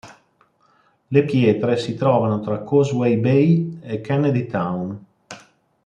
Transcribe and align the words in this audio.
Le 1.09 1.25
pietre 1.25 1.77
si 1.77 1.93
trovano 1.93 2.39
tra 2.39 2.63
Causeway 2.63 3.17
Bay 3.17 3.77
e 3.83 4.01
Kennedy 4.01 4.47
Town. 4.47 5.05